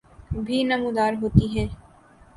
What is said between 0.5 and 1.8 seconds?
نمودار ہوتی ہیں